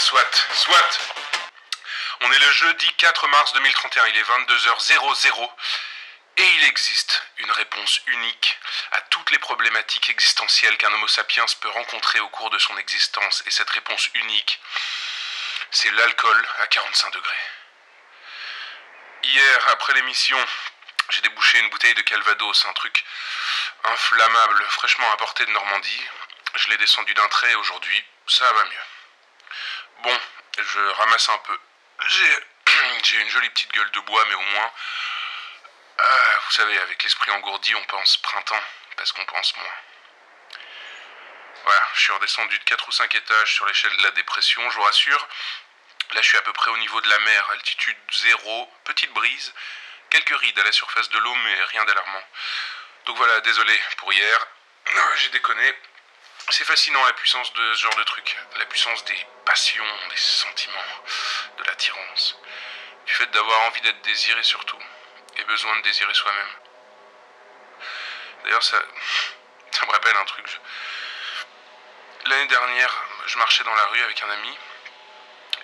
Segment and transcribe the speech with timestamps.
[0.00, 0.98] soit, soit.
[2.22, 5.50] On est le jeudi 4 mars 2031, il est 22h00
[6.38, 8.58] et il existe une réponse unique
[8.92, 13.42] à toutes les problématiques existentielles qu'un Homo sapiens peut rencontrer au cours de son existence.
[13.46, 14.58] Et cette réponse unique,
[15.70, 17.44] c'est l'alcool à 45 degrés.
[19.22, 20.38] Hier, après l'émission,
[21.10, 23.04] j'ai débouché une bouteille de Calvados, un truc
[23.84, 26.04] inflammable, fraîchement apporté de Normandie.
[26.54, 28.99] Je l'ai descendu d'un trait aujourd'hui, ça va mieux.
[30.02, 30.18] Bon,
[30.56, 31.58] je ramasse un peu.
[33.02, 34.72] J'ai, une jolie petite gueule de bois, mais au moins,
[35.98, 38.62] ah, vous savez, avec l'esprit engourdi, on pense printemps,
[38.96, 39.74] parce qu'on pense moins.
[41.64, 44.76] Voilà, je suis redescendu de 4 ou 5 étages sur l'échelle de la dépression, je
[44.76, 45.28] vous rassure.
[46.12, 49.52] Là, je suis à peu près au niveau de la mer, altitude zéro, petite brise,
[50.08, 52.24] quelques rides à la surface de l'eau, mais rien d'alarmant.
[53.04, 54.46] Donc voilà, désolé pour hier.
[55.16, 55.74] J'ai déconné.
[56.50, 58.36] C'est fascinant la puissance de ce genre de truc.
[58.58, 61.04] La puissance des passions, des sentiments,
[61.58, 62.36] de l'attirance.
[63.06, 64.78] Du fait d'avoir envie d'être désiré surtout.
[65.36, 66.48] Et besoin de désirer soi-même.
[68.42, 68.82] D'ailleurs, ça,
[69.70, 70.60] ça me rappelle un truc.
[72.26, 74.58] L'année dernière, je marchais dans la rue avec un ami.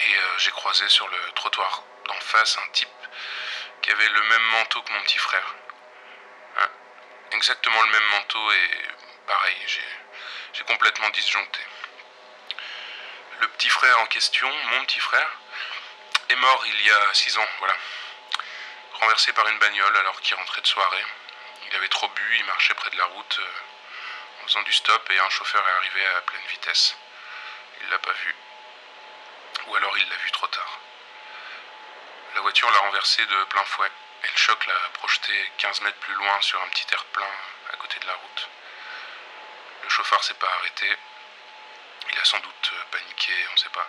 [0.00, 2.88] Et euh, j'ai croisé sur le trottoir d'en face un type
[3.82, 5.54] qui avait le même manteau que mon petit frère.
[6.56, 6.68] Hein,
[7.32, 8.70] exactement le même manteau et
[9.26, 9.84] pareil, j'ai
[10.70, 11.58] complètement disjoncté.
[13.40, 15.30] Le petit frère en question, mon petit frère,
[16.28, 17.74] est mort il y a six ans, voilà.
[19.00, 21.04] Renversé par une bagnole alors qu'il rentrait de soirée.
[21.66, 25.10] Il avait trop bu, il marchait près de la route euh, en faisant du stop
[25.10, 26.96] et un chauffeur est arrivé à pleine vitesse.
[27.82, 28.34] Il l'a pas vu.
[29.66, 30.78] Ou alors il l'a vu trop tard.
[32.36, 33.90] La voiture l'a renversé de plein fouet
[34.22, 37.32] et le choc l'a projeté 15 mètres plus loin sur un petit terre-plein
[37.72, 38.48] à côté de la route.
[39.82, 40.96] Le chauffeur s'est pas arrêté.
[42.12, 43.88] Il a sans doute paniqué, on ne sait pas.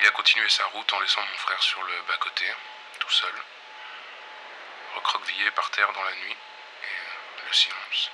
[0.00, 2.46] Il a continué sa route en laissant mon frère sur le bas-côté,
[2.98, 3.34] tout seul,
[4.94, 6.36] recroquevillé par terre dans la nuit
[6.82, 8.10] et le silence.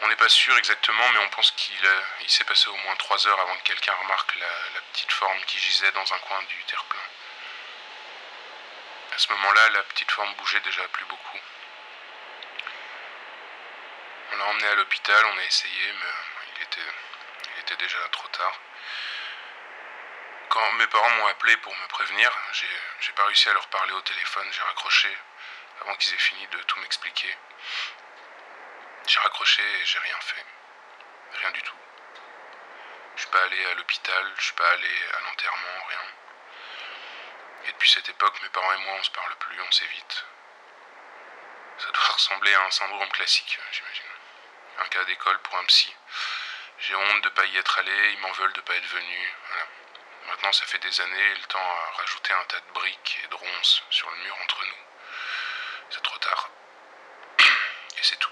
[0.00, 1.90] On n'est pas sûr exactement, mais on pense qu'il
[2.20, 5.40] il s'est passé au moins trois heures avant que quelqu'un remarque la, la, petite forme
[5.46, 7.00] qui gisait dans un coin du terre-plein.
[9.14, 11.38] À ce moment-là, la petite forme bougeait déjà plus beaucoup.
[14.32, 16.12] On l'a emmené à l'hôpital, on a essayé, mais
[16.56, 16.92] il était,
[17.54, 18.60] il était déjà trop tard.
[20.48, 22.30] Quand mes parents m'ont appelé pour me prévenir,
[23.00, 25.16] j'ai pas réussi à leur parler au téléphone, j'ai raccroché
[25.80, 27.36] avant qu'ils aient fini de tout m'expliquer.
[29.06, 30.44] J'ai raccroché et j'ai rien fait.
[31.40, 31.76] Rien du tout.
[33.16, 36.02] Je suis pas allé à l'hôpital, je suis pas allé à l'enterrement, rien.
[37.64, 40.24] Et depuis cette époque, mes parents et moi, on se parle plus, on s'évite.
[41.78, 44.17] Ça doit ressembler à un syndrome classique, j'imagine.
[44.80, 45.94] Un cas d'école pour un psy.
[46.78, 49.34] J'ai honte de pas y être allé, ils m'en veulent de pas être venu.
[50.28, 53.34] Maintenant, ça fait des années, le temps a rajouté un tas de briques et de
[53.34, 54.76] ronces sur le mur entre nous.
[55.90, 56.50] C'est trop tard.
[57.40, 58.30] Et c'est tout.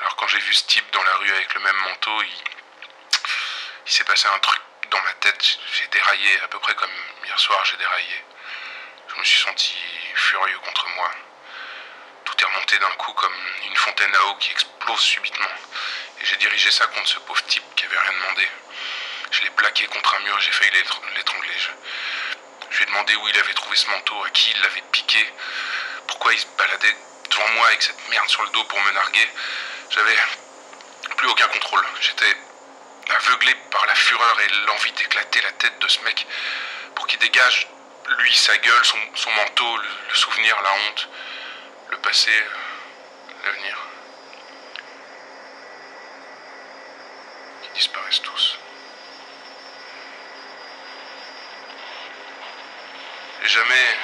[0.00, 4.04] Alors quand j'ai vu ce type dans la rue avec le même manteau, il s'est
[4.04, 4.60] passé un truc
[4.90, 5.58] dans ma tête.
[5.72, 6.90] J'ai déraillé, à peu près comme
[7.24, 8.24] hier soir j'ai déraillé.
[9.08, 9.76] Je me suis senti
[10.14, 11.10] furieux contre moi.
[12.36, 13.34] Tout remonté d'un coup comme
[13.66, 15.48] une fontaine à eau qui explose subitement.
[16.20, 18.48] Et j'ai dirigé ça contre ce pauvre type qui avait rien demandé.
[19.30, 20.70] Je l'ai plaqué contre un mur, j'ai failli
[21.16, 21.52] l'étrangler.
[22.70, 25.32] Je, lui ai demandé où il avait trouvé ce manteau, à qui il l'avait piqué,
[26.08, 26.96] pourquoi il se baladait
[27.30, 29.28] devant moi avec cette merde sur le dos pour me narguer.
[29.90, 30.16] J'avais
[31.16, 31.84] plus aucun contrôle.
[32.00, 32.36] J'étais
[33.08, 36.26] aveuglé par la fureur et l'envie d'éclater la tête de ce mec
[36.94, 37.68] pour qu'il dégage,
[38.18, 41.08] lui, sa gueule, son, son manteau, le, le, souvenir, la honte,
[41.90, 42.30] le passé,
[43.44, 43.76] l'avenir.
[47.64, 48.58] Ils disparaissent tous.
[53.42, 53.96] Et jamais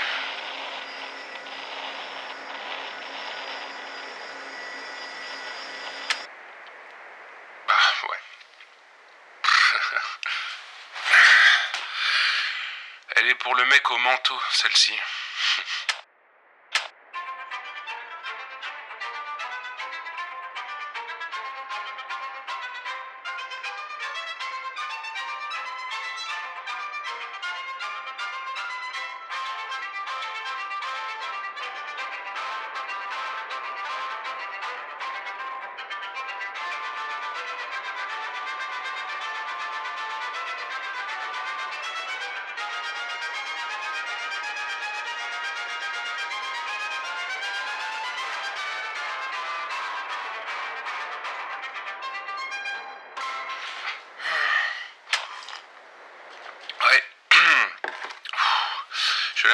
[13.17, 14.95] Elle est pour le mec au manteau, celle-ci.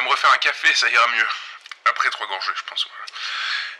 [0.03, 1.29] Me refaire un café, ça ira mieux.
[1.87, 2.87] Après trois gorgées, je pense.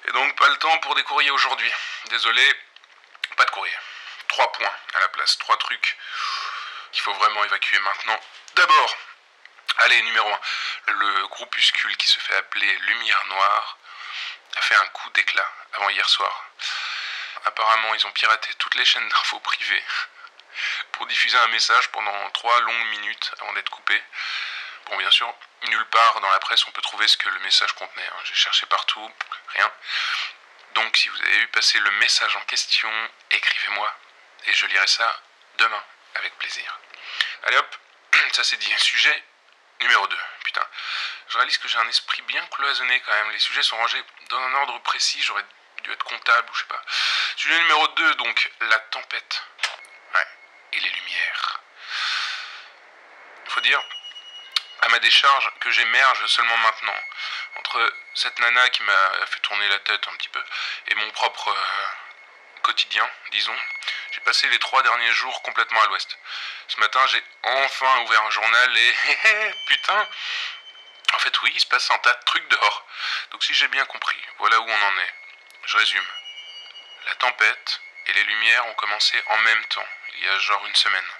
[0.07, 1.73] Et donc, pas le temps pour des courriers aujourd'hui.
[2.07, 2.55] Désolé,
[3.37, 3.77] pas de courrier.
[4.27, 5.97] Trois points à la place, trois trucs
[6.93, 8.21] qu'il faut vraiment évacuer maintenant.
[8.55, 8.97] D'abord,
[9.79, 10.29] allez, numéro
[10.89, 13.79] 1, le groupuscule qui se fait appeler Lumière Noire
[14.57, 16.45] a fait un coup d'éclat avant hier soir.
[17.45, 19.85] Apparemment, ils ont piraté toutes les chaînes d'infos privées
[20.93, 24.03] pour diffuser un message pendant trois longues minutes avant d'être coupé.
[24.89, 25.33] Bon, bien sûr,
[25.65, 28.07] nulle part dans la presse on peut trouver ce que le message contenait.
[28.07, 28.21] Hein.
[28.25, 29.11] J'ai cherché partout,
[29.49, 29.71] rien.
[30.75, 32.91] Donc, si vous avez vu passer le message en question,
[33.31, 33.95] écrivez-moi
[34.47, 35.21] et je lirai ça
[35.59, 36.79] demain avec plaisir.
[37.45, 37.77] Allez hop,
[38.33, 38.73] ça c'est dit.
[38.79, 39.25] Sujet
[39.81, 40.17] numéro 2.
[40.45, 40.67] Putain,
[41.29, 43.31] je réalise que j'ai un esprit bien cloisonné quand même.
[43.31, 45.23] Les sujets sont rangés dans un ordre précis.
[45.23, 45.45] J'aurais
[45.83, 46.83] dû être comptable ou je sais pas.
[47.37, 49.43] Sujet numéro 2, donc la tempête.
[50.15, 50.27] Ouais,
[50.73, 51.61] et les lumières.
[53.49, 53.83] Faut dire,
[54.81, 56.97] à ma décharge, que j'émerge seulement maintenant.
[57.57, 60.43] Entre cette nana qui m'a fait tourner la tête un petit peu
[60.89, 61.87] et mon propre euh,
[62.63, 63.57] quotidien, disons,
[64.13, 66.19] j'ai passé les trois derniers jours complètement à l'ouest.
[66.69, 68.95] Ce matin, j'ai enfin ouvert un journal et
[69.67, 70.09] putain,
[71.15, 72.87] en fait oui, il se passe un tas de trucs dehors.
[73.31, 75.15] Donc si j'ai bien compris, voilà où on en est.
[75.65, 76.07] Je résume.
[77.07, 80.75] La tempête et les lumières ont commencé en même temps, il y a genre une
[80.75, 81.11] semaine.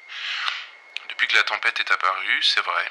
[1.09, 2.91] Depuis que la tempête est apparue, c'est vrai,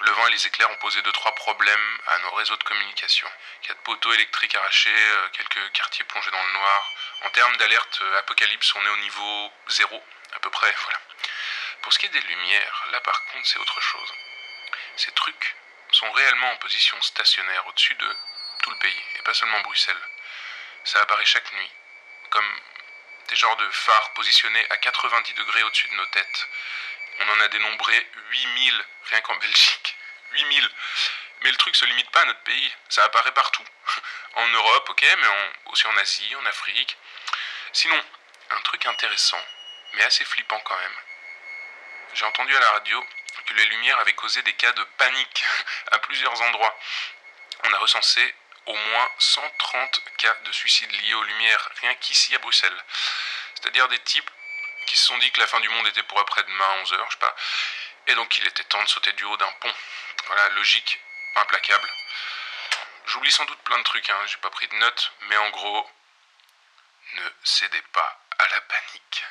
[0.00, 3.28] le vent et les éclairs ont posé deux trois problèmes à nos réseaux de communication.
[3.62, 6.92] Quatre poteaux électriques arrachés, euh, quelques quartiers plongés dans le noir.
[7.22, 10.02] En termes d'alerte euh, apocalypse, on est au niveau zéro,
[10.34, 10.98] à peu près, voilà.
[11.82, 14.14] Pour ce qui est des lumières, là par contre c'est autre chose.
[14.96, 15.56] Ces trucs
[15.92, 18.16] sont réellement en position stationnaire au-dessus de
[18.62, 20.08] tout le pays, et pas seulement Bruxelles.
[20.84, 21.70] Ça apparaît chaque nuit,
[22.30, 22.60] comme
[23.28, 26.48] des genres de phares positionnés à 90 degrés au-dessus de nos têtes.
[27.20, 29.96] On en a dénombré 8000 rien qu'en Belgique.
[30.32, 30.70] 8000.
[31.42, 33.64] Mais le truc se limite pas à notre pays, ça apparaît partout.
[34.34, 35.28] en Europe, ok, mais
[35.66, 36.96] aussi en Asie, en Afrique.
[37.72, 38.02] Sinon,
[38.50, 39.42] un truc intéressant,
[39.94, 40.96] mais assez flippant quand même.
[42.14, 43.04] J'ai entendu à la radio
[43.46, 45.44] que les lumières avaient causé des cas de panique
[45.92, 46.76] à plusieurs endroits.
[47.64, 48.34] On a recensé
[48.66, 52.84] au moins 130 cas de suicide liés aux lumières, rien qu'ici à Bruxelles.
[53.54, 54.30] C'est-à-dire des types
[54.90, 57.12] qui se sont dit que la fin du monde était pour après-demain à 11h, je
[57.12, 57.36] sais pas.
[58.08, 59.72] Et donc il était temps de sauter du haut d'un pont.
[60.26, 61.00] Voilà, logique,
[61.36, 61.88] implacable.
[63.06, 65.88] J'oublie sans doute plein de trucs, hein, j'ai pas pris de notes, mais en gros,
[67.14, 69.24] ne cédez pas à la panique.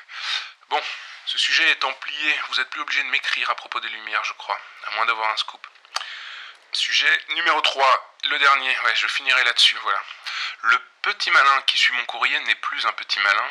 [0.70, 0.82] Bon,
[1.26, 4.34] ce sujet étant plié, vous êtes plus obligé de m'écrire à propos des lumières, je
[4.34, 5.68] crois, à moins d'avoir un scoop.
[6.72, 10.02] Sujet numéro 3, le dernier, ouais, je finirai là-dessus, voilà.
[10.62, 13.50] Le petit malin qui suit mon courrier n'est plus un petit malin,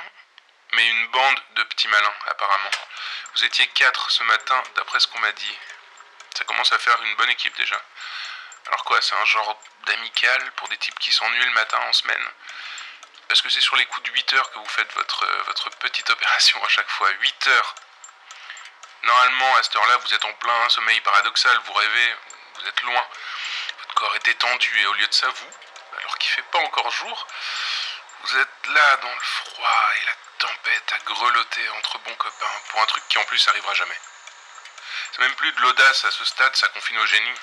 [0.72, 2.70] mais une bande de petits malins, apparemment.
[3.34, 5.58] Vous étiez quatre ce matin, d'après ce qu'on m'a dit.
[6.34, 7.80] Ça commence à faire une bonne équipe déjà.
[8.66, 12.28] Alors quoi, c'est un genre d'amical pour des types qui s'ennuient le matin en semaine?
[13.28, 16.08] Parce que c'est sur les coups de 8 heures que vous faites votre, votre petite
[16.16, 17.10] opération à chaque fois?
[17.10, 17.74] 8 heures?
[19.02, 22.16] Normalement, à cette heure-là, vous êtes en plein sommeil paradoxal, vous rêvez,
[22.54, 23.06] vous êtes loin.
[23.78, 25.50] Votre corps est détendu et au lieu de ça, vous,
[26.00, 27.26] alors qu'il fait pas encore jour,
[28.22, 32.80] vous êtes là dans le froid et la tempête à grelotter entre bons copains pour
[32.80, 33.98] un truc qui en plus arrivera jamais.
[35.12, 37.34] C'est même plus de l'audace à ce stade, ça confine au génie.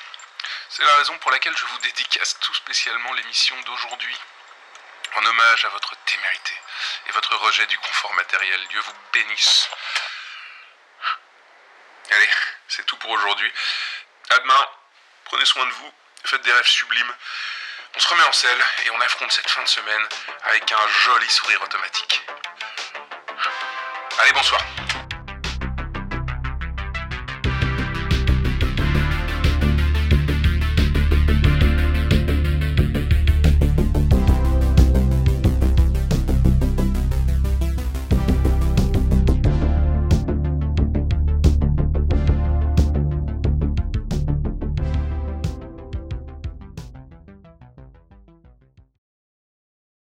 [0.69, 4.17] C'est la raison pour laquelle je vous dédicace tout spécialement l'émission d'aujourd'hui.
[5.15, 6.53] En hommage à votre témérité
[7.07, 8.67] et votre rejet du confort matériel.
[8.67, 9.69] Dieu vous bénisse.
[12.11, 12.29] Allez,
[12.67, 13.51] c'est tout pour aujourd'hui.
[14.29, 14.69] À demain.
[15.25, 15.93] Prenez soin de vous.
[16.25, 17.15] Faites des rêves sublimes.
[17.95, 20.09] On se remet en selle et on affronte cette fin de semaine
[20.43, 22.21] avec un joli sourire automatique.
[24.17, 25.04] Allez, bonsoir.